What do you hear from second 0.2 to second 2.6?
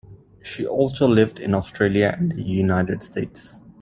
She also lived in Australia and the